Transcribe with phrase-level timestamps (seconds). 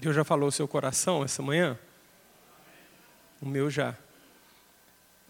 [0.00, 1.78] Deus já falou o seu coração essa manhã?
[3.38, 3.94] O meu já.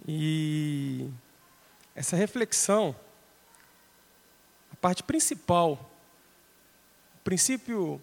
[0.06, 1.11] E
[1.93, 2.95] essa reflexão,
[4.72, 5.72] a parte principal,
[7.17, 8.01] o princípio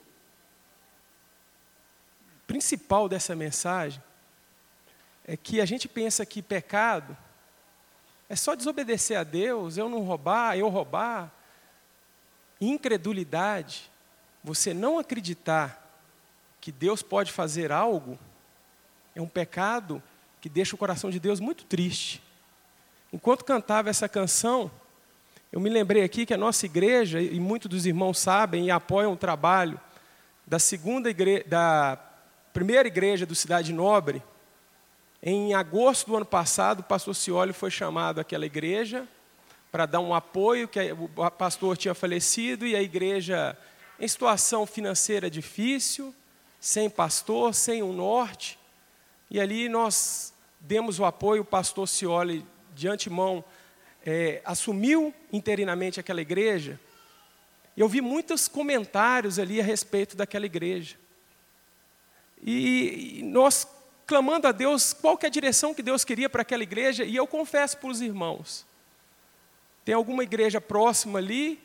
[2.46, 4.04] principal dessa mensagem
[5.24, 7.16] é que a gente pensa que pecado
[8.28, 11.32] é só desobedecer a Deus, eu não roubar, eu roubar.
[12.60, 13.90] Incredulidade,
[14.44, 15.87] você não acreditar
[16.60, 18.18] que Deus pode fazer algo,
[19.16, 20.02] é um pecado
[20.40, 22.22] que deixa o coração de Deus muito triste.
[23.12, 24.70] Enquanto cantava essa canção,
[25.52, 29.14] eu me lembrei aqui que a nossa igreja, e muitos dos irmãos sabem e apoiam
[29.14, 29.80] o trabalho
[30.46, 31.98] da segunda igreja, da
[32.54, 34.22] primeira igreja do Cidade Nobre,
[35.22, 39.08] em agosto do ano passado, o pastor Cioli foi chamado àquela igreja
[39.72, 43.58] para dar um apoio, que o pastor tinha falecido e a igreja
[44.00, 46.14] em situação financeira difícil,
[46.60, 48.58] sem pastor, sem um norte.
[49.30, 53.44] E ali nós demos o apoio, o pastor Cioli, de antemão,
[54.06, 56.80] é, assumiu interinamente aquela igreja.
[57.76, 60.96] Eu vi muitos comentários ali a respeito daquela igreja.
[62.42, 63.68] E, e nós
[64.06, 67.16] clamando a Deus qual que é a direção que Deus queria para aquela igreja, e
[67.16, 68.66] eu confesso para os irmãos,
[69.84, 71.60] tem alguma igreja próxima ali,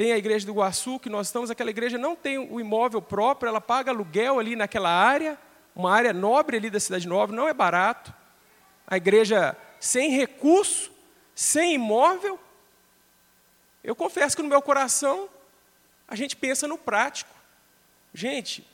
[0.00, 3.50] tem a igreja do Iguaçu, que nós estamos, aquela igreja não tem o imóvel próprio,
[3.50, 5.38] ela paga aluguel ali naquela área,
[5.76, 8.10] uma área nobre ali da cidade nova, não é barato.
[8.86, 10.90] A igreja sem recurso,
[11.34, 12.40] sem imóvel.
[13.84, 15.28] Eu confesso que no meu coração
[16.08, 17.34] a gente pensa no prático.
[18.14, 18.66] Gente,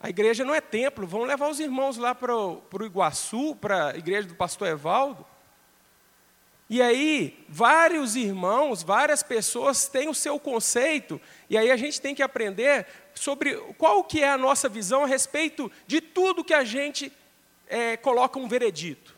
[0.00, 3.56] a igreja não é templo, vamos levar os irmãos lá para o, para o Iguaçu,
[3.56, 5.22] para a igreja do pastor Evaldo.
[6.70, 12.14] E aí, vários irmãos, várias pessoas têm o seu conceito, e aí a gente tem
[12.14, 16.62] que aprender sobre qual que é a nossa visão a respeito de tudo que a
[16.62, 17.12] gente
[17.66, 19.16] é, coloca um veredito.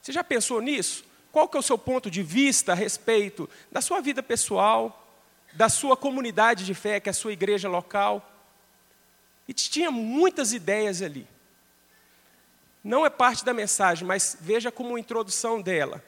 [0.00, 1.04] Você já pensou nisso?
[1.30, 5.06] Qual que é o seu ponto de vista a respeito da sua vida pessoal,
[5.52, 8.26] da sua comunidade de fé, que é a sua igreja local?
[9.46, 11.26] E tinha muitas ideias ali.
[12.82, 16.02] Não é parte da mensagem, mas veja como introdução dela.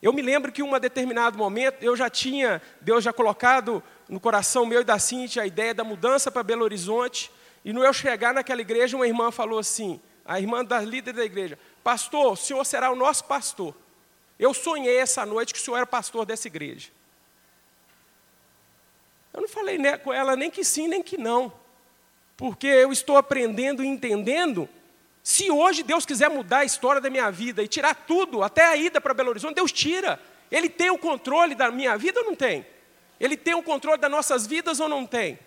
[0.00, 4.20] Eu me lembro que em um determinado momento eu já tinha, Deus já colocado no
[4.20, 7.30] coração meu e da Cintia a ideia da mudança para Belo Horizonte.
[7.64, 11.24] E no eu chegar naquela igreja, uma irmã falou assim, a irmã da líder da
[11.24, 13.74] igreja, pastor, o senhor será o nosso pastor.
[14.38, 16.90] Eu sonhei essa noite que o senhor era pastor dessa igreja.
[19.32, 21.52] Eu não falei com ela nem que sim, nem que não
[22.38, 24.68] porque eu estou aprendendo e entendendo.
[25.28, 28.74] Se hoje Deus quiser mudar a história da minha vida e tirar tudo, até a
[28.74, 30.18] ida para Belo Horizonte, Deus tira.
[30.50, 32.66] Ele tem o controle da minha vida ou não tem?
[33.20, 35.38] Ele tem o controle das nossas vidas ou não tem?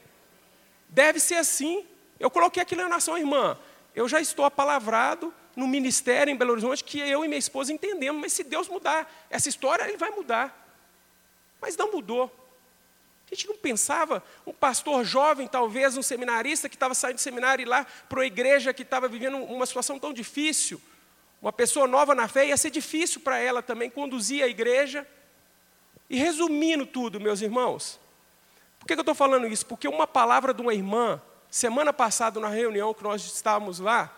[0.88, 1.84] Deve ser assim.
[2.20, 3.58] Eu coloquei aquilo na nação, irmã.
[3.96, 8.22] Eu já estou apalavrado no ministério em Belo Horizonte que eu e minha esposa entendemos,
[8.22, 10.64] mas se Deus mudar essa história, Ele vai mudar.
[11.59, 12.31] Mas não mudou.
[13.31, 17.64] A gente não pensava, um pastor jovem, talvez, um seminarista que estava saindo do seminário
[17.64, 20.81] e lá para uma igreja que estava vivendo uma situação tão difícil,
[21.41, 25.08] uma pessoa nova na fé, ia ser difícil para ela também conduzir a igreja.
[26.09, 27.97] E resumindo tudo, meus irmãos,
[28.78, 29.66] por que eu estou falando isso?
[29.66, 34.14] Porque uma palavra de uma irmã, semana passada, na reunião que nós estávamos lá,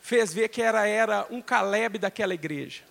[0.00, 2.82] fez ver que era, era um Caleb daquela igreja.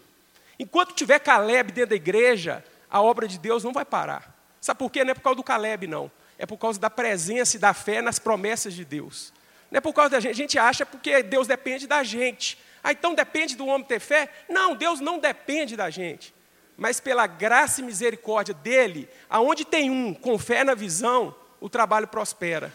[0.59, 4.32] Enquanto tiver Caleb dentro da igreja, a obra de Deus não vai parar.
[4.63, 5.03] Sabe por quê?
[5.03, 6.09] Não é por causa do Caleb, não.
[6.37, 9.33] É por causa da presença e da fé nas promessas de Deus.
[9.69, 10.31] Não é por causa da gente.
[10.31, 12.57] A gente acha porque Deus depende da gente.
[12.81, 14.31] Ah, então depende do homem ter fé?
[14.47, 16.33] Não, Deus não depende da gente.
[16.77, 22.07] Mas pela graça e misericórdia dele, aonde tem um com fé na visão, o trabalho
[22.07, 22.73] prospera.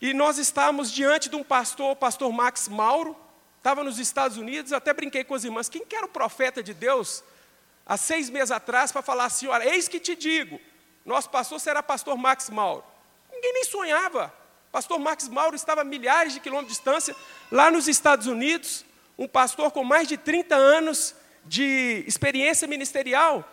[0.00, 3.14] E nós estávamos diante de um pastor, o pastor Max Mauro,
[3.58, 6.72] estava nos Estados Unidos, até brinquei com as irmãs, quem que era o profeta de
[6.72, 7.22] Deus
[7.88, 10.60] há seis meses atrás para falar assim: olha, eis que te digo,
[11.04, 12.84] nosso pastor será pastor Max Mauro.
[13.32, 14.32] Ninguém nem sonhava.
[14.70, 17.16] Pastor Max Mauro estava a milhares de quilômetros de distância,
[17.50, 18.84] lá nos Estados Unidos,
[19.16, 21.14] um pastor com mais de 30 anos
[21.46, 23.50] de experiência ministerial.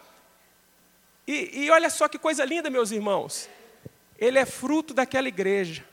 [1.26, 3.50] E, e olha só que coisa linda, meus irmãos.
[4.20, 5.86] Ele é fruto daquela igreja.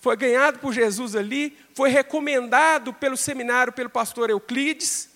[0.00, 5.09] Foi ganhado por Jesus ali, foi recomendado pelo seminário, pelo pastor Euclides,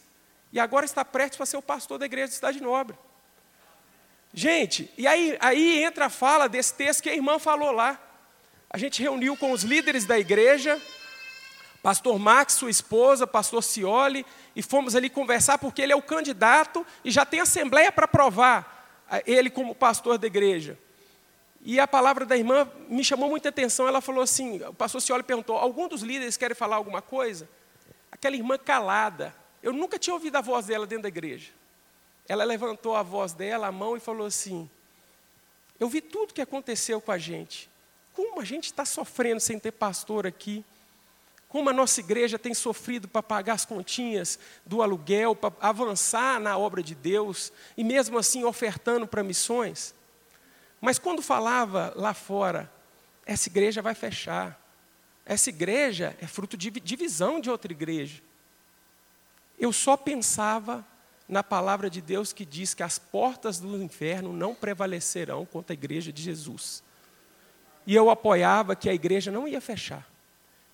[0.54, 2.96] e agora está prestes para ser o pastor da igreja de Cidade Nobre.
[4.32, 8.00] Gente, e aí, aí entra a fala desse texto que a irmã falou lá.
[8.70, 10.80] A gente reuniu com os líderes da igreja,
[11.82, 14.24] pastor Max, sua esposa, pastor Cioli,
[14.54, 19.02] e fomos ali conversar porque ele é o candidato e já tem assembleia para aprovar
[19.26, 20.78] ele como pastor da igreja.
[21.62, 23.88] E a palavra da irmã me chamou muita atenção.
[23.88, 27.48] Ela falou assim: o pastor Cioli perguntou: algum dos líderes querem falar alguma coisa?
[28.12, 29.34] Aquela irmã calada.
[29.64, 31.50] Eu nunca tinha ouvido a voz dela dentro da igreja.
[32.28, 34.68] Ela levantou a voz dela, a mão, e falou assim:
[35.80, 37.70] Eu vi tudo que aconteceu com a gente.
[38.12, 40.62] Como a gente está sofrendo sem ter pastor aqui.
[41.48, 46.58] Como a nossa igreja tem sofrido para pagar as continhas do aluguel, para avançar na
[46.58, 49.94] obra de Deus, e mesmo assim ofertando para missões.
[50.78, 52.70] Mas quando falava lá fora,
[53.24, 54.60] essa igreja vai fechar.
[55.24, 58.20] Essa igreja é fruto de divisão de outra igreja.
[59.64, 60.84] Eu só pensava
[61.26, 65.78] na palavra de Deus que diz que as portas do inferno não prevalecerão contra a
[65.78, 66.82] igreja de Jesus.
[67.86, 70.06] E eu apoiava que a igreja não ia fechar.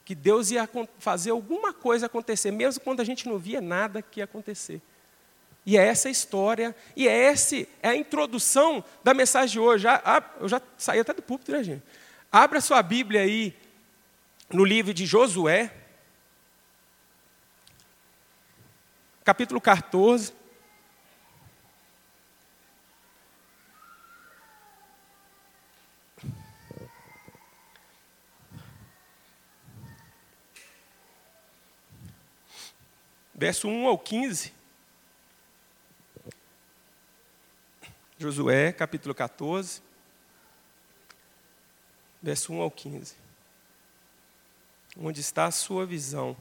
[0.04, 4.18] Que Deus ia fazer alguma coisa acontecer, mesmo quando a gente não via nada que
[4.18, 4.82] ia acontecer.
[5.64, 9.86] E é essa história, e é, esse, é a introdução da mensagem de hoje.
[10.40, 11.84] eu já saí até do púlpito, né, gente?
[12.32, 13.54] Abra sua Bíblia aí
[14.52, 15.72] no livro de Josué,
[19.24, 20.32] capítulo 14.
[33.34, 34.60] Verso 1 ao 15.
[38.18, 39.80] Josué, capítulo 14,
[42.20, 43.14] verso 1 ao 15.
[44.94, 46.36] Onde está a sua visão?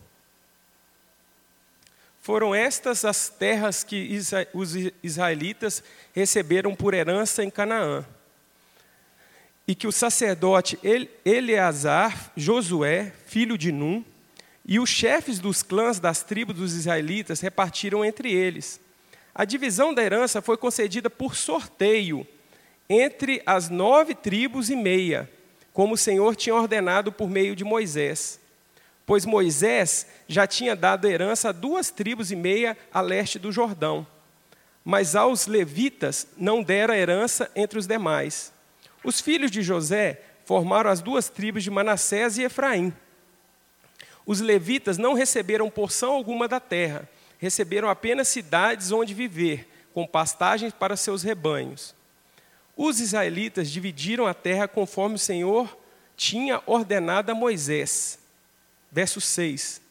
[2.29, 4.15] Foram estas as terras que
[4.53, 5.81] os israelitas
[6.13, 8.05] receberam por herança em Canaã.
[9.67, 10.77] E que o sacerdote
[11.25, 14.05] Eleazar, Josué, filho de Num,
[14.63, 18.79] e os chefes dos clãs das tribos dos israelitas repartiram entre eles
[19.33, 22.27] a divisão da herança foi concedida por sorteio
[22.87, 25.27] entre as nove tribos e meia,
[25.73, 28.39] como o Senhor tinha ordenado por meio de Moisés.
[29.09, 34.05] Pois Moisés já tinha dado herança a duas tribos e meia a leste do Jordão.
[34.85, 38.53] Mas aos levitas não dera herança entre os demais.
[39.03, 42.93] Os filhos de José formaram as duas tribos de Manassés e Efraim.
[44.27, 47.09] Os levitas não receberam porção alguma da terra,
[47.39, 51.95] receberam apenas cidades onde viver, com pastagens para seus rebanhos.
[52.77, 55.75] Os israelitas dividiram a terra conforme o Senhor
[56.15, 58.19] tinha ordenado a Moisés.
[58.91, 59.81] Verso 6.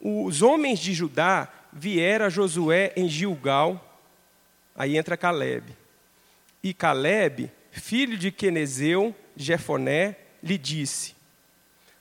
[0.00, 4.00] Os homens de Judá vieram a Josué em Gilgal,
[4.74, 5.76] aí entra Caleb.
[6.62, 11.14] E Caleb, filho de Quenezeu, Jefoné, lhe disse: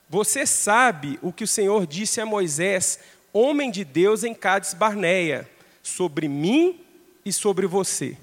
[0.10, 3.00] Você sabe o que o Senhor disse a Moisés
[3.32, 5.50] homem de Deus em Cádiz Barneia,
[5.84, 6.82] sobre mim
[7.26, 8.18] e sobre você.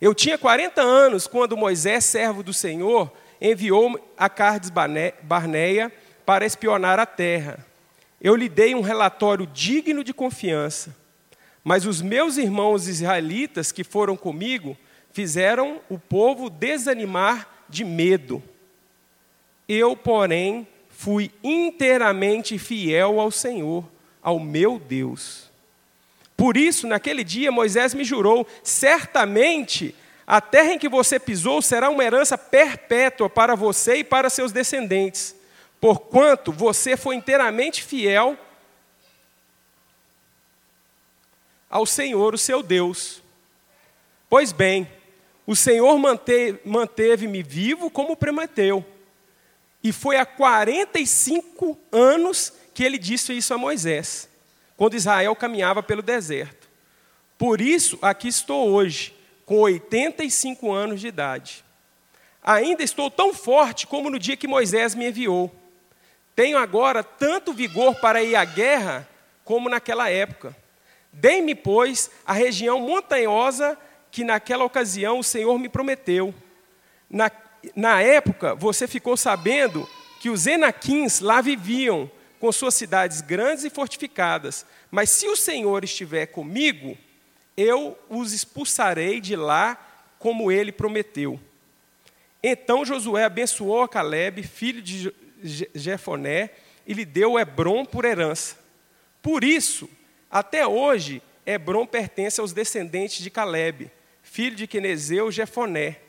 [0.00, 5.92] Eu tinha 40 anos quando Moisés, servo do Senhor, enviou a Cádiz Barneia
[6.24, 7.64] para espionar a terra.
[8.20, 10.94] Eu lhe dei um relatório digno de confiança.
[11.62, 14.76] Mas os meus irmãos israelitas que foram comigo
[15.12, 18.42] fizeram o povo desanimar de medo.
[19.68, 23.84] Eu, porém, fui inteiramente fiel ao Senhor
[24.24, 25.50] ao meu Deus.
[26.34, 29.94] Por isso, naquele dia, Moisés me jurou: certamente
[30.26, 34.50] a terra em que você pisou será uma herança perpétua para você e para seus
[34.50, 35.36] descendentes,
[35.80, 38.38] porquanto você foi inteiramente fiel
[41.68, 43.22] ao Senhor, o seu Deus.
[44.30, 44.90] Pois bem,
[45.46, 45.98] o Senhor
[46.64, 48.84] manteve-me vivo como prometeu,
[49.82, 54.28] e foi há 45 anos que ele disse isso a Moisés,
[54.76, 56.68] quando Israel caminhava pelo deserto.
[57.36, 59.14] Por isso, aqui estou hoje,
[59.44, 61.64] com 85 anos de idade.
[62.42, 65.54] Ainda estou tão forte como no dia que Moisés me enviou.
[66.34, 69.08] Tenho agora tanto vigor para ir à guerra
[69.44, 70.56] como naquela época.
[71.12, 73.78] Dei-me, pois, a região montanhosa
[74.10, 76.34] que naquela ocasião o Senhor me prometeu.
[77.08, 77.30] Na,
[77.76, 79.88] na época, você ficou sabendo
[80.20, 82.10] que os Enaquins lá viviam,
[82.40, 84.66] com suas cidades grandes e fortificadas.
[84.90, 86.98] Mas se o Senhor estiver comigo,
[87.56, 89.78] eu os expulsarei de lá,
[90.18, 91.40] como ele prometeu.
[92.42, 95.12] Então Josué abençoou a Caleb, filho de
[95.44, 96.50] Jefoné,
[96.86, 98.56] e lhe deu Hebron por herança.
[99.22, 99.88] Por isso,
[100.30, 103.90] até hoje, Hebron pertence aos descendentes de Caleb,
[104.22, 106.00] filho de Quenezeu Jefoné,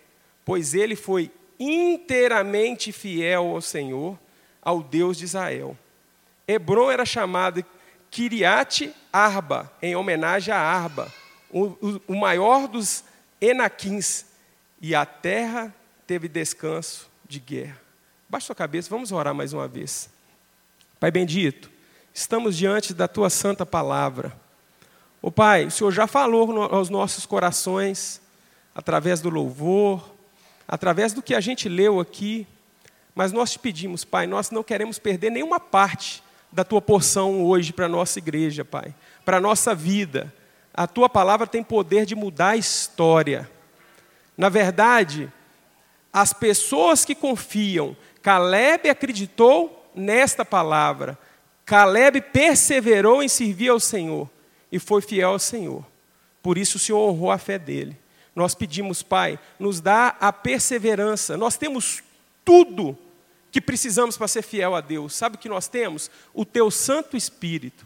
[0.43, 4.17] pois ele foi inteiramente fiel ao Senhor,
[4.61, 5.77] ao Deus de Israel.
[6.47, 7.63] Hebron era chamado
[8.09, 11.13] Kiriat Arba, em homenagem a Arba,
[11.49, 13.03] o, o, o maior dos
[13.41, 14.25] Enaquins.
[14.81, 15.73] E a terra
[16.05, 17.84] teve descanso de guerra.
[18.35, 20.09] Baixe sua cabeça, vamos orar mais uma vez.
[20.99, 21.71] Pai bendito,
[22.13, 24.35] estamos diante da tua santa palavra.
[25.21, 28.21] O Pai, o Senhor já falou aos nossos corações,
[28.75, 30.13] através do louvor,
[30.67, 32.45] através do que a gente leu aqui,
[33.15, 37.71] mas nós te pedimos, Pai, nós não queremos perder nenhuma parte da tua porção hoje
[37.71, 40.33] para a nossa igreja, Pai, para a nossa vida.
[40.73, 43.49] A tua palavra tem poder de mudar a história.
[44.37, 45.31] Na verdade,
[46.15, 47.93] as pessoas que confiam,
[48.25, 51.15] Caleb acreditou nesta palavra,
[51.63, 54.27] Caleb perseverou em servir ao Senhor
[54.71, 55.85] e foi fiel ao Senhor.
[56.41, 57.95] Por isso o Senhor honrou a fé dele.
[58.35, 61.37] Nós pedimos, Pai, nos dá a perseverança.
[61.37, 62.01] Nós temos
[62.43, 62.97] tudo
[63.51, 65.13] que precisamos para ser fiel a Deus.
[65.13, 66.09] Sabe o que nós temos?
[66.33, 67.85] O teu Santo Espírito.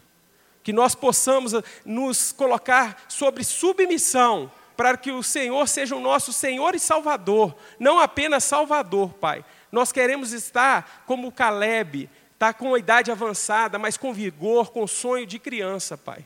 [0.62, 6.32] Que nós possamos ah, nos colocar sobre submissão para que o Senhor seja o nosso
[6.32, 9.44] Senhor e Salvador, não apenas Salvador, Pai.
[9.70, 14.86] Nós queremos estar como Caleb, estar tá com a idade avançada, mas com vigor, com
[14.86, 16.24] sonho de criança, Pai.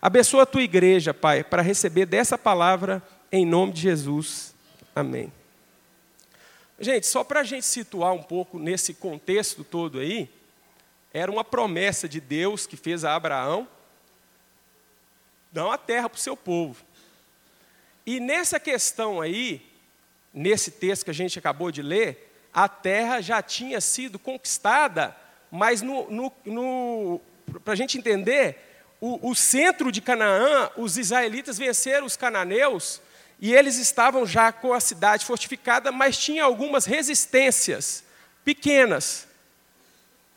[0.00, 4.54] Abençoa a tua igreja, Pai, para receber dessa palavra em nome de Jesus.
[4.94, 5.32] Amém.
[6.78, 10.30] Gente, só para a gente situar um pouco nesse contexto todo aí,
[11.12, 13.66] era uma promessa de Deus que fez a Abraão
[15.50, 16.84] dar uma terra para o seu povo.
[18.04, 19.66] E nessa questão aí,
[20.32, 22.25] nesse texto que a gente acabou de ler,
[22.56, 25.14] a terra já tinha sido conquistada,
[25.50, 25.82] mas
[27.62, 33.02] para a gente entender, o, o centro de Canaã, os israelitas venceram os cananeus
[33.38, 38.02] e eles estavam já com a cidade fortificada, mas tinha algumas resistências
[38.42, 39.28] pequenas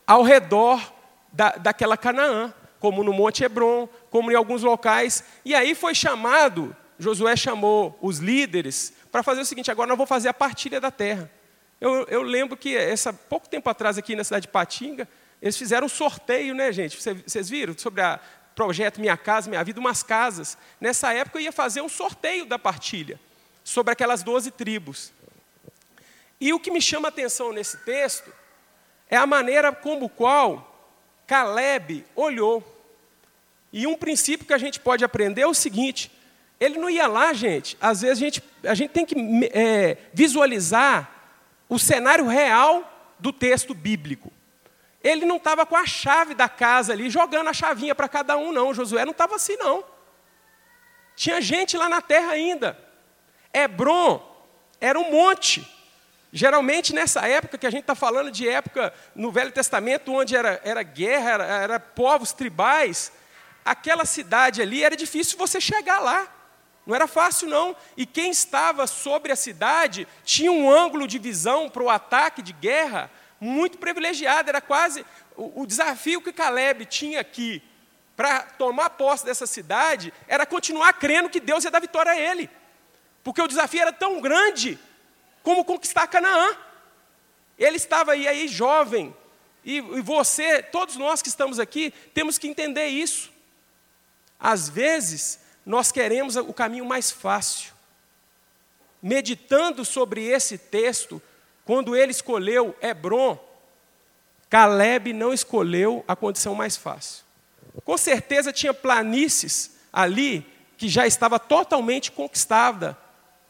[0.05, 0.93] ao redor
[1.31, 5.23] da, daquela Canaã, como no Monte Hebron, como em alguns locais.
[5.45, 10.09] E aí foi chamado, Josué chamou os líderes para fazer o seguinte: agora nós vamos
[10.09, 11.31] fazer a partilha da terra.
[11.79, 15.07] Eu, eu lembro que essa, pouco tempo atrás, aqui na cidade de Patinga,
[15.41, 16.97] eles fizeram um sorteio, né, gente?
[16.97, 17.77] Vocês viram?
[17.77, 18.19] Sobre a,
[18.59, 20.57] projeto Minha Casa, Minha Vida, umas casas.
[20.81, 23.17] Nessa época eu ia fazer um sorteio da partilha
[23.63, 25.13] sobre aquelas doze tribos.
[26.41, 28.29] E o que me chama a atenção nesse texto
[29.09, 30.93] é a maneira como qual
[31.25, 32.61] Caleb olhou.
[33.71, 36.11] E um princípio que a gente pode aprender é o seguinte:
[36.59, 37.77] ele não ia lá, gente.
[37.79, 39.15] Às vezes a gente, a gente tem que
[39.53, 41.18] é, visualizar
[41.69, 44.33] o cenário real do texto bíblico.
[45.01, 48.51] Ele não estava com a chave da casa ali, jogando a chavinha para cada um,
[48.51, 48.73] não.
[48.73, 49.83] Josué não estava assim, não.
[51.15, 52.77] Tinha gente lá na terra ainda.
[53.53, 54.21] Hebron
[54.81, 55.65] era um monte.
[56.31, 60.59] Geralmente, nessa época que a gente está falando de época no Velho Testamento, onde era,
[60.63, 63.11] era guerra, era, era povos tribais,
[63.63, 66.27] aquela cidade ali era difícil você chegar lá.
[66.89, 67.75] Não era fácil, não.
[67.95, 72.51] E quem estava sobre a cidade tinha um ângulo de visão para o ataque de
[72.51, 75.05] guerra muito privilegiado, era quase
[75.37, 77.61] o, desafio que Caleb tinha aqui
[78.17, 82.49] para tomar posse dessa cidade era continuar crendo que Deus ia dar vitória a ele.
[83.23, 84.79] Porque o desafio era tão grande
[85.43, 86.57] como conquistar Canaã.
[87.55, 89.15] Ele estava aí, aí jovem,
[89.63, 93.31] e, e você, todos nós que estamos aqui, temos que entender isso.
[94.39, 95.39] Às vezes,
[95.69, 97.73] nós queremos o caminho mais fácil.
[99.03, 101.21] Meditando sobre esse texto,
[101.63, 103.37] quando ele escolheu Hebron,
[104.49, 107.23] Caleb não escolheu a condição mais fácil.
[107.85, 110.43] Com certeza tinha planícies ali
[110.75, 112.97] que já estava totalmente conquistada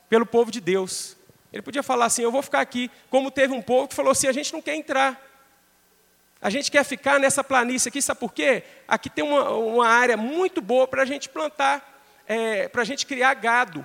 [0.10, 1.16] pelo povo de Deus.
[1.54, 2.92] Ele podia falar assim: Eu vou ficar aqui.
[3.10, 5.26] Como teve um povo que falou assim: A gente não quer entrar.
[6.42, 8.64] A gente quer ficar nessa planície aqui, sabe por quê?
[8.86, 11.99] Aqui tem uma, uma área muito boa para a gente plantar,
[12.30, 13.84] é, para a gente criar gado.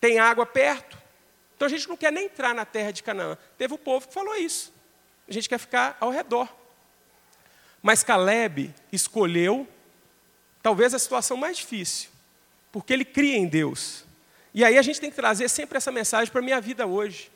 [0.00, 0.96] Tem água perto.
[1.56, 3.36] Então a gente não quer nem entrar na terra de Canaã.
[3.58, 4.72] Teve o povo que falou isso.
[5.28, 6.48] A gente quer ficar ao redor.
[7.82, 9.66] Mas Caleb escolheu,
[10.62, 12.10] talvez a situação mais difícil,
[12.70, 14.04] porque ele cria em Deus.
[14.54, 17.30] E aí a gente tem que trazer sempre essa mensagem para a minha vida hoje.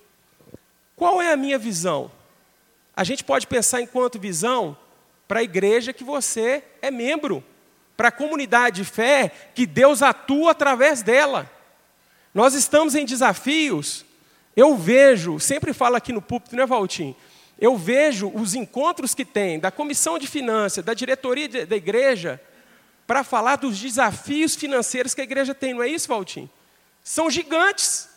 [0.95, 2.11] Qual é a minha visão?
[2.95, 4.77] A gente pode pensar enquanto visão
[5.27, 7.43] para a igreja que você é membro,
[7.97, 11.51] para a comunidade de fé que Deus atua através dela.
[12.33, 14.05] Nós estamos em desafios
[14.57, 17.15] eu vejo, sempre falo aqui no púlpito, né, Valtim?
[17.59, 22.41] Eu vejo os encontros que tem da comissão de finanças, da diretoria de, da igreja,
[23.07, 26.49] para falar dos desafios financeiros que a igreja tem, não é isso, Valtim?
[27.03, 28.09] São gigantes,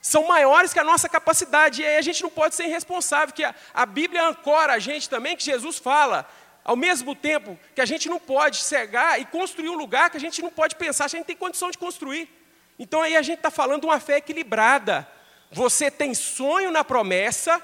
[0.00, 3.44] são maiores que a nossa capacidade, e aí a gente não pode ser irresponsável, que
[3.44, 6.28] a, a Bíblia ancora a gente também, que Jesus fala,
[6.64, 10.20] ao mesmo tempo que a gente não pode cegar e construir um lugar que a
[10.20, 12.28] gente não pode pensar, a gente tem condição de construir.
[12.78, 15.06] Então aí a gente está falando de uma fé equilibrada,
[15.52, 17.62] Você tem sonho na promessa,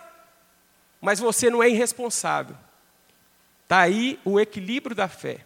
[1.00, 2.56] mas você não é irresponsável.
[3.64, 5.44] Está aí o equilíbrio da fé.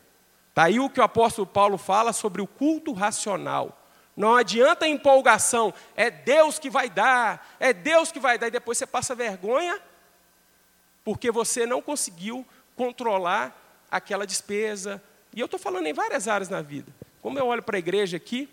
[0.50, 3.80] Está aí o que o apóstolo Paulo fala sobre o culto racional.
[4.16, 8.50] Não adianta a empolgação, é Deus que vai dar, é Deus que vai dar, e
[8.50, 9.80] depois você passa vergonha,
[11.04, 12.46] porque você não conseguiu
[12.76, 15.02] controlar aquela despesa.
[15.32, 16.92] E eu estou falando em várias áreas na vida.
[17.22, 18.48] Como eu olho para a igreja aqui,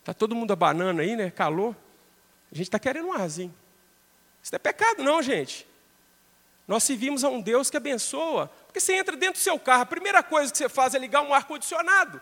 [0.00, 1.30] está todo mundo abanando aí, né?
[1.30, 1.74] Calor.
[2.50, 3.54] A gente está querendo um arzinho.
[4.42, 5.66] Isso não é pecado, não, gente.
[6.66, 8.50] Nós servimos a um Deus que abençoa.
[8.66, 11.22] Porque você entra dentro do seu carro, a primeira coisa que você faz é ligar
[11.22, 12.20] um ar-condicionado.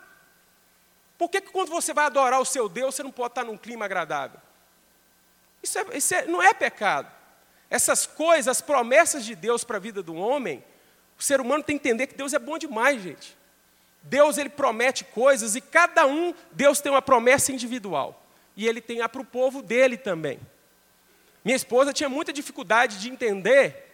[1.17, 3.57] Por que, que quando você vai adorar o seu Deus, você não pode estar num
[3.57, 4.39] clima agradável?
[5.61, 7.11] Isso, é, isso é, não é pecado.
[7.69, 10.63] Essas coisas, as promessas de Deus para a vida do homem,
[11.17, 13.35] o ser humano tem que entender que Deus é bom demais, gente.
[14.03, 18.23] Deus ele promete coisas e cada um, Deus tem uma promessa individual.
[18.55, 20.39] E ele tem a para o povo dele também.
[21.43, 23.85] Minha esposa tinha muita dificuldade de entender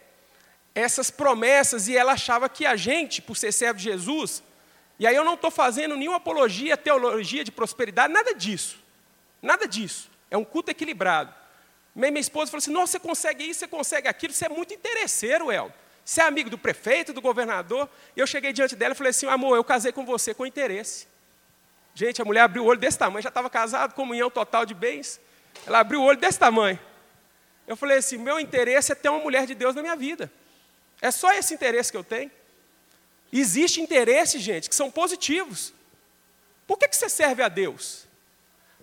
[0.74, 4.42] essas promessas e ela achava que a gente, por ser servo de Jesus,
[4.98, 8.78] e aí eu não estou fazendo nenhuma apologia, teologia de prosperidade, nada disso.
[9.40, 10.10] Nada disso.
[10.30, 11.34] É um culto equilibrado.
[11.94, 15.50] Minha, esposa falou assim: Nossa, você consegue isso, você consegue aquilo, você é muito interesseiro,
[15.50, 15.72] El.
[16.04, 17.88] Você é amigo do prefeito, do governador.
[18.14, 21.06] E eu cheguei diante dela e falei assim: Amor, eu casei com você com interesse.
[21.94, 25.20] Gente, a mulher abriu o olho desse tamanho, já estava casado, comunhão total de bens.
[25.66, 26.78] Ela abriu o olho desse tamanho.
[27.66, 30.30] Eu falei assim: Meu interesse é ter uma mulher de Deus na minha vida.
[31.00, 32.30] É só esse interesse que eu tenho.
[33.32, 35.72] Existem interesses, gente, que são positivos.
[36.66, 38.06] Por que, que você serve a Deus?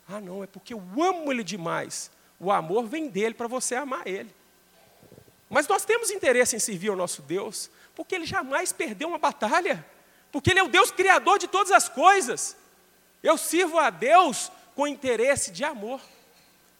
[0.07, 2.11] Ah, não, é porque eu amo Ele demais.
[2.39, 4.33] O amor vem dele para você amar Ele.
[5.51, 9.85] Mas nós temos interesse em servir ao nosso Deus, porque Ele jamais perdeu uma batalha.
[10.31, 12.55] Porque Ele é o Deus criador de todas as coisas.
[13.21, 15.99] Eu sirvo a Deus com interesse de amor.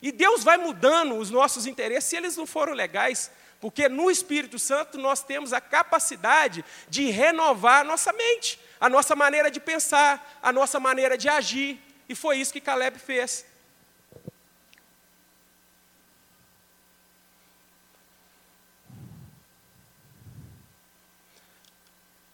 [0.00, 3.30] E Deus vai mudando os nossos interesses se eles não foram legais.
[3.60, 9.14] Porque no Espírito Santo nós temos a capacidade de renovar a nossa mente, a nossa
[9.14, 11.78] maneira de pensar, a nossa maneira de agir.
[12.08, 13.44] E foi isso que Caleb fez.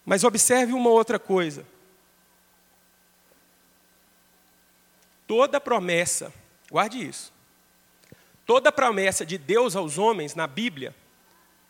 [0.09, 1.67] Mas observe uma outra coisa.
[5.27, 6.33] Toda promessa,
[6.71, 7.31] guarde isso.
[8.47, 10.95] Toda promessa de Deus aos homens na Bíblia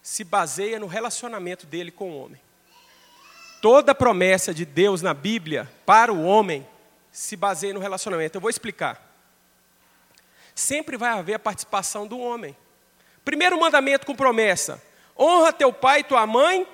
[0.00, 2.40] se baseia no relacionamento dele com o homem.
[3.60, 6.64] Toda promessa de Deus na Bíblia para o homem
[7.10, 8.36] se baseia no relacionamento.
[8.36, 9.04] Eu vou explicar.
[10.54, 12.56] Sempre vai haver a participação do homem.
[13.24, 14.80] Primeiro mandamento com promessa:
[15.18, 16.68] honra teu pai e tua mãe,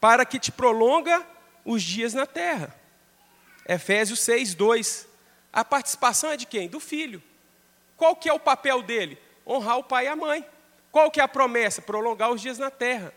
[0.00, 1.24] para que te prolonga
[1.64, 2.74] os dias na terra.
[3.68, 5.08] Efésios 6, 2.
[5.52, 6.68] A participação é de quem?
[6.68, 7.22] Do filho.
[7.96, 9.18] Qual que é o papel dele?
[9.46, 10.44] Honrar o pai e a mãe.
[10.90, 11.82] Qual que é a promessa?
[11.82, 13.12] Prolongar os dias na terra.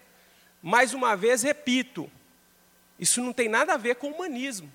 [0.61, 2.09] Mais uma vez, repito,
[2.99, 4.71] isso não tem nada a ver com humanismo.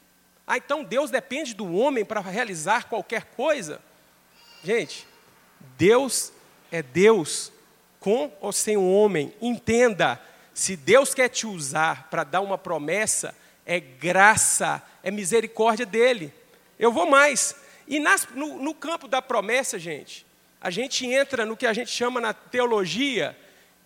[0.47, 3.81] Ah, então Deus depende do homem para realizar qualquer coisa?
[4.63, 5.07] Gente,
[5.77, 6.33] Deus
[6.71, 7.53] é Deus
[8.01, 9.35] com ou sem o homem.
[9.41, 10.21] Entenda,
[10.57, 16.33] se Deus quer te usar para dar uma promessa, é graça, é misericórdia dele.
[16.79, 17.55] Eu vou mais.
[17.87, 20.25] E nas, no, no campo da promessa, gente,
[20.59, 23.39] a gente entra no que a gente chama na teologia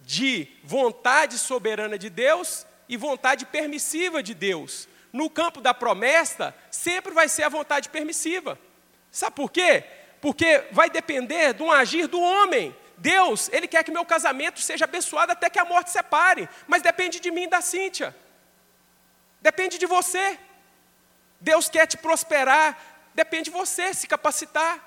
[0.02, 4.88] de vontade soberana de Deus e vontade permissiva de Deus.
[5.12, 8.56] No campo da promessa, sempre vai ser a vontade permissiva.
[9.10, 9.82] Sabe por quê?
[10.20, 12.72] Porque vai depender de um agir do homem.
[13.00, 17.18] Deus, Ele quer que meu casamento seja abençoado até que a morte separe, mas depende
[17.18, 18.14] de mim e da Cíntia.
[19.40, 20.38] Depende de você.
[21.40, 22.78] Deus quer te prosperar,
[23.14, 24.86] depende de você se capacitar.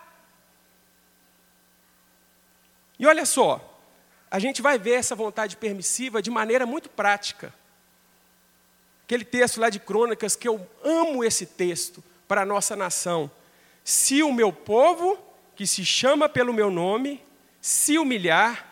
[2.99, 3.81] E olha só,
[4.29, 7.51] a gente vai ver essa vontade permissiva de maneira muito prática.
[9.05, 13.29] Aquele texto lá de Crônicas, que eu amo esse texto para a nossa nação.
[13.83, 15.17] Se o meu povo,
[15.55, 17.19] que se chama pelo meu nome,
[17.63, 18.67] se humilhar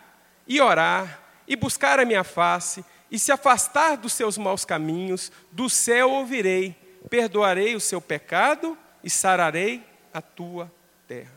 [0.46, 5.70] e orar, e buscar a minha face, e se afastar dos seus maus caminhos, do
[5.70, 6.76] céu ouvirei,
[7.08, 10.70] perdoarei o seu pecado e sararei a tua
[11.08, 11.32] terra.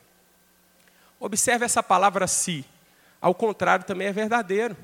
[1.17, 2.65] Observe essa palavra si.
[3.21, 4.75] Ao contrário, também é verdadeiro.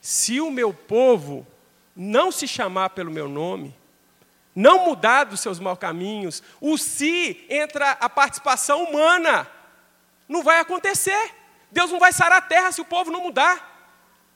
[0.00, 1.46] Se o meu povo
[1.94, 3.76] não se chamar pelo meu nome,
[4.54, 9.46] não mudar dos seus maus caminhos, o se entra a participação humana.
[10.26, 11.41] Não vai acontecer.
[11.72, 13.70] Deus não vai sarar a terra se o povo não mudar.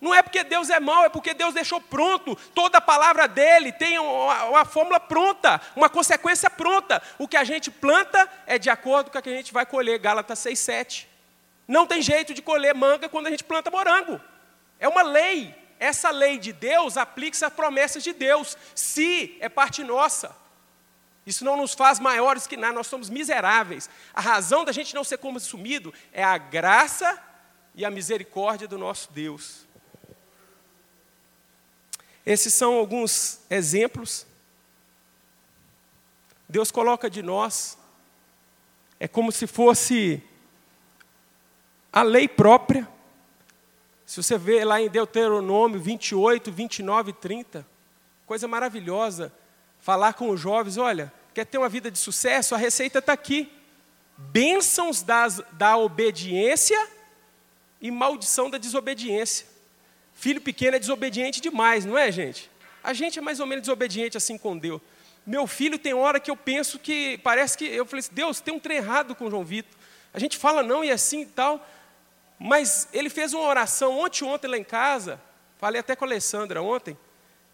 [0.00, 3.72] Não é porque Deus é mau, é porque Deus deixou pronto toda a palavra dele,
[3.72, 7.02] tem uma, uma, fórmula pronta, uma consequência pronta.
[7.18, 9.98] O que a gente planta é de acordo com o que a gente vai colher.
[9.98, 11.06] Gálatas 6,7.
[11.66, 14.20] Não tem jeito de colher manga quando a gente planta morango.
[14.78, 15.54] É uma lei.
[15.78, 18.56] Essa lei de Deus aplica-se às promessas de Deus.
[18.74, 20.34] Se é parte nossa.
[21.26, 23.90] Isso não nos faz maiores que nada, nós somos miseráveis.
[24.14, 27.20] A razão da gente não ser consumido é a graça
[27.74, 29.66] e a misericórdia do nosso Deus.
[32.24, 34.24] Esses são alguns exemplos.
[36.48, 37.76] Deus coloca de nós,
[39.00, 40.22] é como se fosse
[41.92, 42.88] a lei própria.
[44.04, 47.66] Se você vê lá em Deuteronômio 28, 29 e 30,
[48.24, 49.32] coisa maravilhosa,
[49.86, 52.56] falar com os jovens: olha, quer ter uma vida de sucesso?
[52.56, 53.48] A receita está aqui.
[54.18, 56.88] Bênçãos das, da obediência
[57.80, 59.46] e maldição da desobediência.
[60.12, 62.50] Filho pequeno é desobediente demais, não é, gente?
[62.82, 64.80] A gente é mais ou menos desobediente assim com Deus.
[65.24, 68.54] Meu filho tem hora que eu penso que parece que eu falei assim, Deus, tem
[68.54, 69.72] um trem errado com o João Vitor.
[70.12, 71.64] A gente fala não e assim e tal.
[72.40, 75.20] Mas ele fez uma oração ontem, ontem lá em casa,
[75.58, 76.96] falei até com a Alessandra ontem,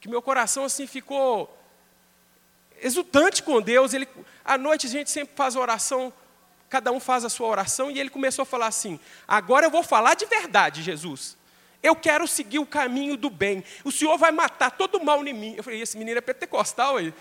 [0.00, 1.58] que meu coração assim ficou
[2.82, 3.94] exultante com Deus.
[3.94, 4.08] Ele,
[4.44, 6.12] à noite a gente sempre faz oração,
[6.68, 9.82] cada um faz a sua oração, e ele começou a falar assim: agora eu vou
[9.82, 11.36] falar de verdade, Jesus.
[11.82, 13.64] Eu quero seguir o caminho do bem.
[13.82, 15.54] O Senhor vai matar todo o mal em mim.
[15.56, 17.12] Eu falei, esse menino é pentecostal aí.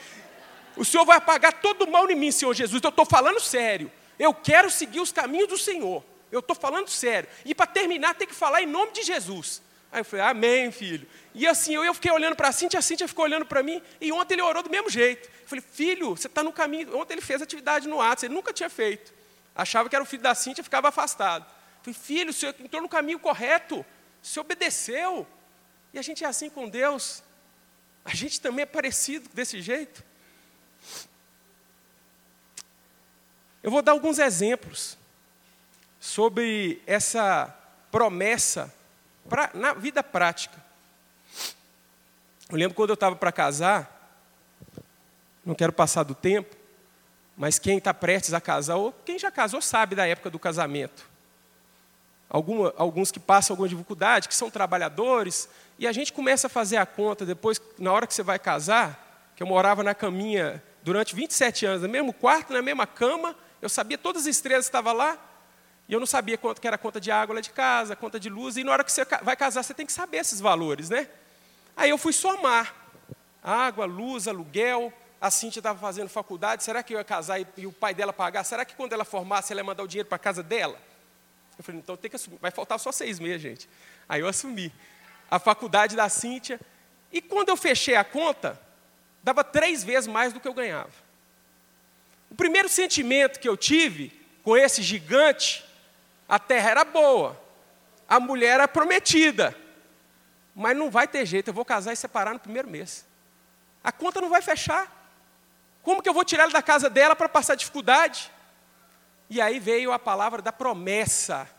[0.77, 2.81] O Senhor vai apagar todo o mal em mim, Senhor Jesus.
[2.81, 3.91] Eu estou falando sério.
[4.19, 6.03] Eu quero seguir os caminhos do Senhor.
[6.31, 7.27] Eu estou falando sério.
[7.43, 9.63] E para terminar, tem que falar em nome de Jesus.
[9.91, 11.05] Aí eu falei, amém, filho.
[11.33, 14.11] E assim, eu, fiquei olhando para a Cintia, a Cintia ficou olhando para mim, e
[14.11, 15.27] ontem ele orou do mesmo jeito.
[15.27, 16.97] Eu falei, filho, você está no caminho.
[16.97, 19.13] Ontem ele fez atividade no Atos, ele nunca tinha feito.
[19.53, 21.43] Achava que era o filho da Cintia, ficava afastado.
[21.43, 23.85] Eu falei, filho, o senhor entrou no caminho correto,
[24.23, 25.27] o senhor obedeceu.
[25.93, 27.21] E a gente é assim com Deus.
[28.05, 30.03] A gente também é parecido desse jeito.
[33.61, 34.97] Eu vou dar alguns exemplos
[35.99, 37.53] sobre essa
[37.91, 38.73] promessa
[39.31, 40.61] pra, na vida prática.
[42.49, 44.19] Eu lembro quando eu estava para casar,
[45.45, 46.53] não quero passar do tempo,
[47.37, 51.09] mas quem está prestes a casar, ou quem já casou, sabe da época do casamento.
[52.29, 55.47] Alguma, alguns que passam alguma dificuldade, que são trabalhadores,
[55.79, 59.31] e a gente começa a fazer a conta depois, na hora que você vai casar,
[59.33, 63.69] que eu morava na caminha durante 27 anos, no mesmo quarto, na mesma cama, eu
[63.69, 65.17] sabia todas as estrelas que estavam lá,
[65.91, 68.17] e eu não sabia quanto que era a conta de água lá de casa, conta
[68.17, 70.89] de luz, e na hora que você vai casar, você tem que saber esses valores,
[70.89, 71.05] né?
[71.75, 72.73] Aí eu fui somar.
[73.43, 74.93] Água, luz, aluguel.
[75.19, 78.13] A Cintia estava fazendo faculdade, será que eu ia casar e, e, o pai dela
[78.13, 78.45] pagar?
[78.45, 80.79] Será que quando ela formasse, ela ia mandar o dinheiro para casa dela?
[81.57, 82.37] Eu falei, então tem que assumir.
[82.39, 83.69] Vai faltar só seis meses, gente.
[84.07, 84.71] Aí eu assumi.
[85.29, 86.57] A faculdade da Cíntia.
[87.11, 88.57] E quando eu fechei a conta,
[89.21, 90.93] dava três vezes mais do que eu ganhava.
[92.29, 95.69] O primeiro sentimento que eu tive com esse gigante
[96.31, 97.37] a terra era boa,
[98.07, 99.53] a mulher era prometida,
[100.55, 103.05] mas não vai ter jeito, eu vou casar e separar no primeiro mês.
[103.83, 104.89] A conta não vai fechar.
[105.83, 108.31] Como que eu vou tirar ela da casa dela para passar dificuldade?
[109.29, 111.49] E aí veio a palavra da promessa.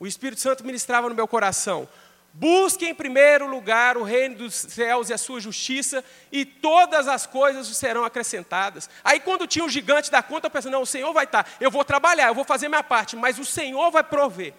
[0.00, 1.86] O Espírito Santo ministrava no meu coração:
[2.34, 7.26] Busque em primeiro lugar o reino dos céus e a sua justiça, e todas as
[7.26, 8.88] coisas serão acrescentadas.
[9.04, 11.70] Aí, quando tinha o gigante da conta, eu pensei: não, o Senhor vai estar, eu
[11.70, 14.54] vou trabalhar, eu vou fazer minha parte, mas o Senhor vai prover,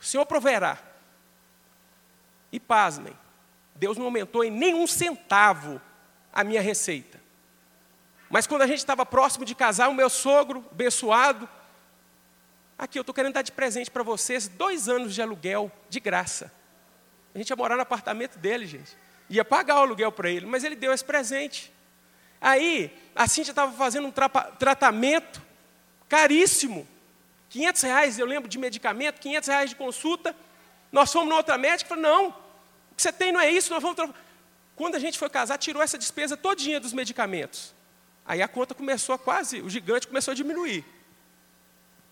[0.00, 0.78] o Senhor proverá.
[2.52, 3.18] E pasmem,
[3.74, 5.82] Deus não aumentou em nenhum centavo
[6.32, 7.20] a minha receita.
[8.30, 11.48] Mas quando a gente estava próximo de casar, o meu sogro, abençoado,
[12.78, 16.57] aqui eu estou querendo dar de presente para vocês dois anos de aluguel de graça.
[17.38, 18.96] A gente ia morar no apartamento dele, gente.
[19.30, 21.72] Ia pagar o aluguel para ele, mas ele deu esse presente.
[22.40, 24.12] Aí, a Cintia estava fazendo um
[24.58, 25.40] tratamento
[26.08, 26.84] caríssimo.
[27.50, 30.34] 500 reais, eu lembro de medicamento, 500 reais de consulta.
[30.90, 32.28] Nós fomos na outra médica e falou, não,
[32.90, 34.12] o que você tem não é isso, nós vamos...
[34.74, 37.72] Quando a gente foi casar, tirou essa despesa todinha dos medicamentos.
[38.26, 40.84] Aí a conta começou a quase, o gigante começou a diminuir.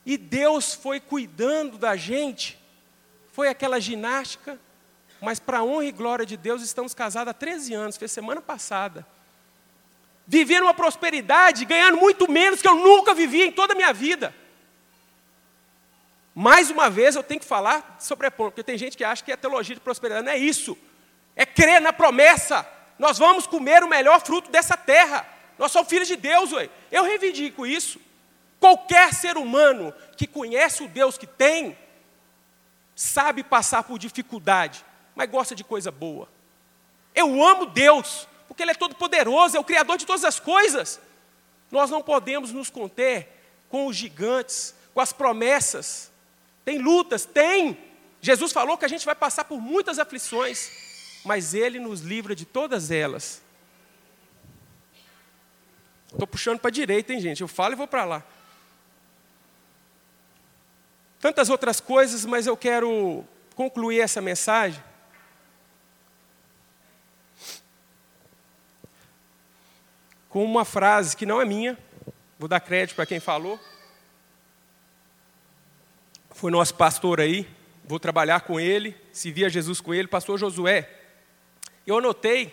[0.05, 2.57] E Deus foi cuidando da gente.
[3.33, 4.57] Foi aquela ginástica,
[5.21, 8.41] mas para a honra e glória de Deus, estamos casados há 13 anos, fez semana
[8.41, 9.07] passada.
[10.27, 14.35] Vivendo uma prosperidade, ganhando muito menos que eu nunca vivi em toda a minha vida.
[16.35, 19.33] Mais uma vez eu tenho que falar sobre a porque tem gente que acha que
[19.33, 20.27] é teologia de prosperidade.
[20.27, 20.77] Não é isso.
[21.35, 22.69] É crer na promessa.
[22.99, 25.27] Nós vamos comer o melhor fruto dessa terra.
[25.59, 26.69] Nós somos filhos de Deus, ué.
[26.93, 27.99] Eu reivindico isso.
[28.61, 31.77] Qualquer ser humano que conhece o Deus que tem,
[32.95, 34.85] sabe passar por dificuldade,
[35.17, 36.29] mas gosta de coisa boa.
[37.15, 41.01] Eu amo Deus, porque Ele é todo poderoso, é o Criador de todas as coisas.
[41.71, 43.29] Nós não podemos nos conter
[43.71, 46.13] com os gigantes, com as promessas
[46.65, 47.79] Tem lutas, tem.
[48.21, 50.71] Jesus falou que a gente vai passar por muitas aflições,
[51.25, 53.43] mas Ele nos livra de todas elas.
[56.13, 57.41] Estou puxando para a direita, hein, gente?
[57.41, 58.23] Eu falo e vou para lá.
[61.21, 63.25] Tantas outras coisas, mas eu quero
[63.55, 64.83] concluir essa mensagem.
[70.37, 71.79] Com uma frase que não é minha,
[72.39, 73.59] vou dar crédito para quem falou.
[76.31, 77.49] Foi nosso pastor aí,
[77.87, 80.91] vou trabalhar com ele, se via Jesus com ele, pastor Josué.
[81.87, 82.53] Eu anotei,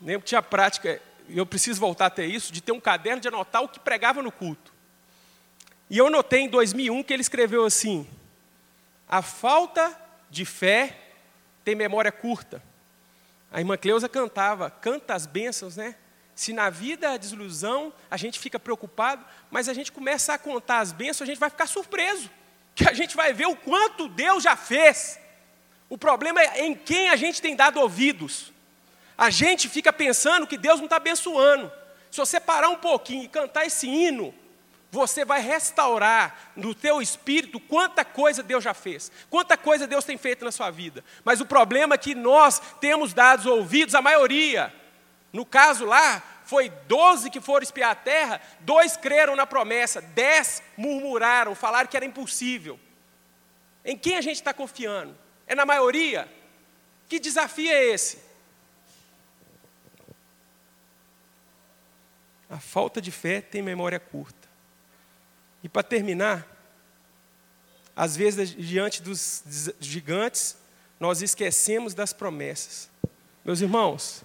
[0.00, 3.62] nem tinha prática, eu preciso voltar a ter isso, de ter um caderno de anotar
[3.62, 4.72] o que pregava no culto.
[5.90, 8.08] E eu notei em 2001 que ele escreveu assim:
[9.06, 9.94] a falta
[10.30, 10.98] de fé
[11.62, 12.62] tem memória curta.
[13.52, 15.94] A irmã Cleusa cantava, canta as bênçãos, né?
[16.36, 20.80] Se na vida a desilusão, a gente fica preocupado, mas a gente começa a contar
[20.80, 22.30] as bênçãos, a gente vai ficar surpreso,
[22.74, 25.18] que a gente vai ver o quanto Deus já fez.
[25.88, 28.52] O problema é em quem a gente tem dado ouvidos.
[29.16, 31.72] A gente fica pensando que Deus não está abençoando.
[32.10, 34.34] Se você parar um pouquinho e cantar esse hino,
[34.90, 40.18] você vai restaurar no teu espírito quanta coisa Deus já fez, quanta coisa Deus tem
[40.18, 41.02] feito na sua vida.
[41.24, 44.70] Mas o problema é que nós temos dado ouvidos, a maioria.
[45.36, 50.62] No caso lá, foi doze que foram espiar a terra, dois creram na promessa, dez
[50.78, 52.80] murmuraram, falaram que era impossível.
[53.84, 55.14] Em quem a gente está confiando?
[55.46, 56.26] É na maioria?
[57.06, 58.18] Que desafio é esse?
[62.48, 64.48] A falta de fé tem memória curta.
[65.62, 66.46] E para terminar,
[67.94, 70.56] às vezes, diante dos gigantes,
[70.98, 72.88] nós esquecemos das promessas.
[73.44, 74.24] Meus irmãos,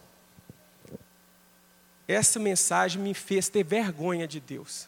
[2.11, 4.87] essa mensagem me fez ter vergonha de Deus,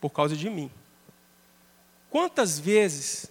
[0.00, 0.70] por causa de mim.
[2.10, 3.30] Quantas vezes,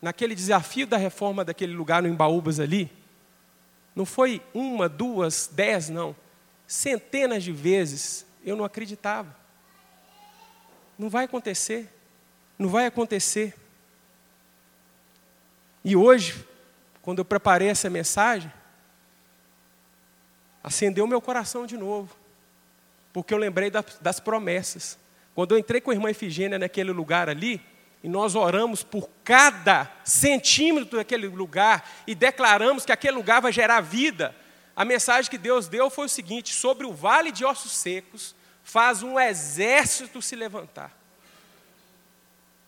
[0.00, 2.90] naquele desafio da reforma daquele lugar no Embaúbas ali,
[3.94, 6.14] não foi uma, duas, dez, não,
[6.66, 9.34] centenas de vezes eu não acreditava.
[10.98, 11.92] Não vai acontecer.
[12.58, 13.54] Não vai acontecer.
[15.84, 16.46] E hoje,
[17.02, 18.50] quando eu preparei essa mensagem,
[20.64, 22.16] acendeu meu coração de novo.
[23.12, 24.98] Porque eu lembrei das promessas.
[25.34, 27.60] Quando eu entrei com a irmã Efigênia naquele lugar ali,
[28.02, 33.80] e nós oramos por cada centímetro daquele lugar e declaramos que aquele lugar vai gerar
[33.80, 34.34] vida.
[34.74, 39.02] A mensagem que Deus deu foi o seguinte: sobre o vale de ossos secos, faz
[39.02, 40.92] um exército se levantar.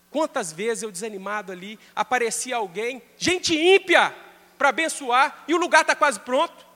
[0.09, 4.15] Quantas vezes eu desanimado ali, aparecia alguém, gente ímpia,
[4.57, 6.66] para abençoar, e o lugar está quase pronto.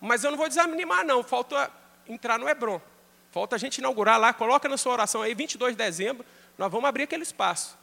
[0.00, 1.70] Mas eu não vou desanimar, não, falta
[2.08, 2.80] entrar no Hebron.
[3.30, 6.26] Falta a gente inaugurar lá, coloca na sua oração aí, 22 de dezembro,
[6.58, 7.78] nós vamos abrir aquele espaço,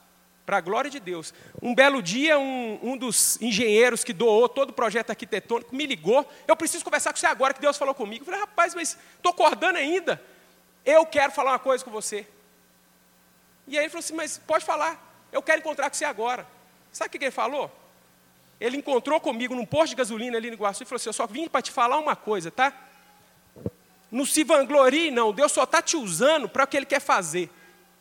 [0.46, 1.34] para a glória de Deus.
[1.62, 6.30] Um belo dia, um, um dos engenheiros que doou todo o projeto arquitetônico me ligou,
[6.48, 8.24] eu preciso conversar com você agora, que Deus falou comigo.
[8.24, 10.22] Eu falei, rapaz, mas estou acordando ainda.
[10.86, 12.28] Eu quero falar uma coisa com você.
[13.68, 14.98] E aí ele falou assim: Mas pode falar,
[15.32, 16.48] eu quero encontrar com você agora.
[16.92, 17.70] Sabe o que ele falou?
[18.60, 21.28] Ele encontrou comigo num posto de gasolina ali no Iguaçu e falou assim: Eu só
[21.28, 22.74] vim para te falar uma coisa, tá?
[24.12, 25.32] Não se vanglorie, não.
[25.32, 27.50] Deus só está te usando para o que Ele quer fazer.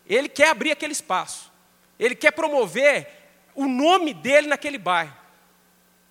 [0.07, 1.51] Ele quer abrir aquele espaço.
[1.99, 3.09] Ele quer promover
[3.55, 5.15] o nome dele naquele bairro.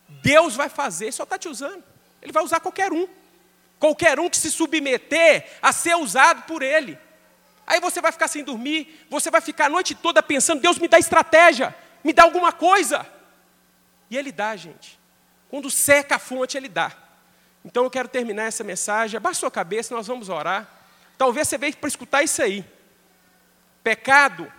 [0.08, 1.84] Deus vai fazer, só está te usando.
[2.21, 3.08] Ele vai usar qualquer um.
[3.79, 6.97] Qualquer um que se submeter a ser usado por Ele.
[7.65, 10.88] Aí você vai ficar sem dormir, você vai ficar a noite toda pensando: Deus me
[10.88, 13.14] dá estratégia, me dá alguma coisa.
[14.10, 15.00] E Ele dá, gente.
[15.50, 16.91] Quando seca a fonte, Ele dá.
[17.63, 19.18] Então eu quero terminar essa mensagem.
[19.18, 20.70] Abaixa sua cabeça, nós vamos orar.
[21.18, 22.63] Talvez você veja para escutar isso aí.
[23.84, 24.52] Pecado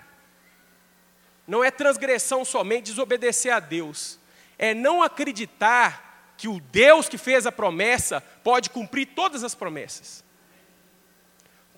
[1.47, 4.19] não é transgressão somente, desobedecer a Deus.
[4.59, 10.25] É não acreditar que o Deus que fez a promessa pode cumprir todas as promessas.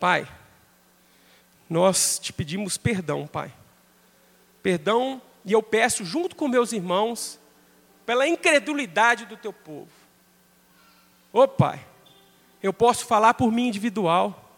[0.01, 0.27] Pai,
[1.69, 3.53] nós te pedimos perdão, Pai.
[4.63, 7.39] Perdão, e eu peço, junto com meus irmãos,
[8.09, 9.91] pela incredulidade do teu povo.
[11.31, 11.87] Ô Pai,
[12.63, 14.51] eu posso falar por mim individual.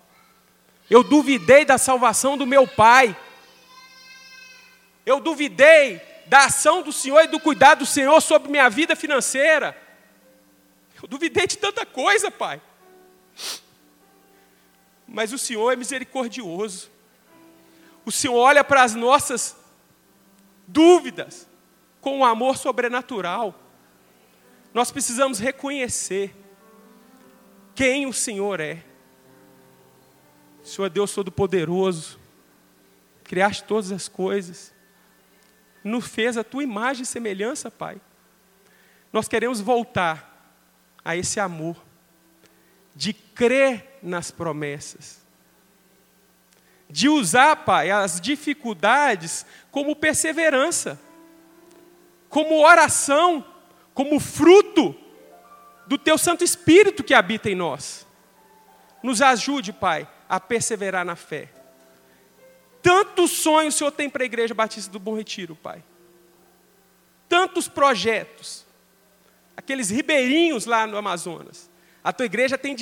[0.89, 3.17] Eu duvidei da salvação do meu pai.
[5.05, 9.77] Eu duvidei da ação do Senhor e do cuidado do Senhor sobre minha vida financeira.
[11.03, 12.63] Eu duvidei de tanta coisa, Pai.
[15.09, 16.89] Mas o Senhor é misericordioso.
[18.05, 19.57] O Senhor olha para as nossas
[20.69, 21.50] dúvidas
[22.01, 23.55] com um amor sobrenatural.
[24.73, 26.35] Nós precisamos reconhecer
[27.75, 28.83] quem o Senhor é.
[30.63, 32.19] O Senhor é Deus Todo-Poderoso,
[33.25, 34.73] criaste todas as coisas.
[35.83, 37.99] nos fez a tua imagem e semelhança, Pai.
[39.13, 40.31] Nós queremos voltar
[41.03, 41.77] a esse amor,
[42.95, 45.25] de crer nas promessas,
[46.89, 51.01] de usar, Pai, as dificuldades como perseverança,
[52.31, 53.45] como oração,
[53.93, 54.95] como fruto
[55.87, 58.07] do Teu Santo Espírito que habita em nós.
[59.03, 61.51] Nos ajude, Pai, a perseverar na fé.
[62.81, 65.83] Tantos sonhos o Senhor tem para a Igreja Batista do Bom Retiro, Pai.
[67.29, 68.65] Tantos projetos.
[69.57, 71.69] Aqueles ribeirinhos lá no Amazonas.
[72.03, 72.75] A tua igreja tem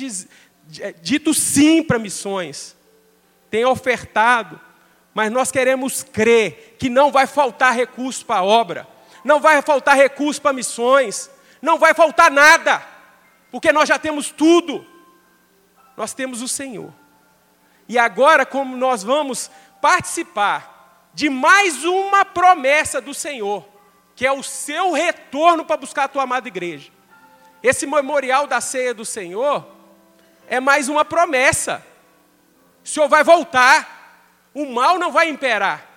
[0.79, 2.75] é, dito sim para missões.
[3.49, 4.59] Tem ofertado.
[5.13, 8.87] Mas nós queremos crer que não vai faltar recurso para a obra.
[9.23, 11.29] Não vai faltar recurso para missões.
[11.61, 12.81] Não vai faltar nada.
[13.51, 14.85] Porque nós já temos tudo.
[15.97, 16.93] Nós temos o Senhor.
[17.87, 19.49] E agora, como nós vamos
[19.81, 23.67] participar de mais uma promessa do Senhor,
[24.15, 26.91] que é o seu retorno para buscar a tua amada igreja.
[27.63, 29.67] Esse memorial da ceia do Senhor
[30.47, 31.85] é mais uma promessa.
[32.83, 35.88] O Senhor vai voltar, o mal não vai imperar.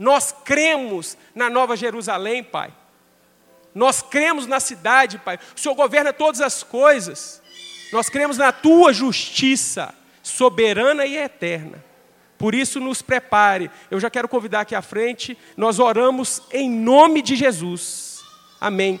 [0.00, 2.72] Nós cremos na Nova Jerusalém, Pai.
[3.74, 5.38] Nós cremos na cidade, Pai.
[5.54, 7.42] O Senhor governa todas as coisas.
[7.92, 11.84] Nós cremos na tua justiça soberana e eterna.
[12.38, 13.70] Por isso, nos prepare.
[13.90, 15.36] Eu já quero convidar aqui à frente.
[15.54, 18.22] Nós oramos em nome de Jesus.
[18.58, 19.00] Amém.